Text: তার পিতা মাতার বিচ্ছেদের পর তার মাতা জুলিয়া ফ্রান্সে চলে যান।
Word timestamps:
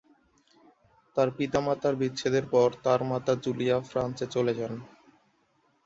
তার 1.17 1.29
পিতা 1.37 1.59
মাতার 1.59 1.93
বিচ্ছেদের 1.95 2.45
পর 2.45 2.69
তার 2.83 2.99
মাতা 3.03 3.33
জুলিয়া 3.43 3.77
ফ্রান্সে 3.81 4.25
চলে 4.27 4.53
যান। 4.53 4.73